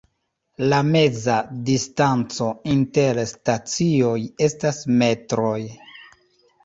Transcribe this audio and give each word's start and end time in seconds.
La 0.69 0.77
meza 0.85 1.35
distanco 1.67 2.49
inter 2.77 3.21
stacioj 3.35 4.17
estas 4.49 4.81
metroj. 5.03 5.57